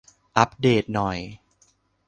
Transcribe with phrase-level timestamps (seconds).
[0.37, 1.17] อัปเดตหน่อย